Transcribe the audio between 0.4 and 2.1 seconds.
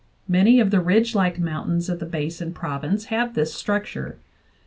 of the ridge like mountains of the